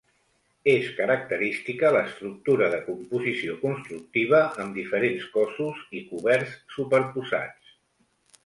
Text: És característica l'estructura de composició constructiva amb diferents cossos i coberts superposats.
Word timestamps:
És 0.71 0.85
característica 0.99 1.91
l'estructura 1.95 2.69
de 2.75 2.79
composició 2.87 3.57
constructiva 3.67 4.41
amb 4.65 4.81
diferents 4.81 5.29
cossos 5.37 5.87
i 6.01 6.05
coberts 6.15 6.57
superposats. 6.79 7.77